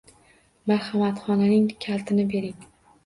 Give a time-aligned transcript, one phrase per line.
[0.71, 2.57] Marhamat, xonaning kalitini bering.